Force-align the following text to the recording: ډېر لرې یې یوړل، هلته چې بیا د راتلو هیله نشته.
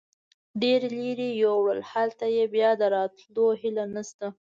ډېر 0.61 0.81
لرې 0.97 1.29
یې 1.35 1.39
یوړل، 1.43 1.79
هلته 1.91 2.25
چې 2.35 2.43
بیا 2.55 2.69
د 2.79 2.81
راتلو 2.95 3.45
هیله 3.61 3.85
نشته. 3.95 4.27